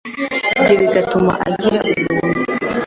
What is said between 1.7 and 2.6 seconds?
ubumuntu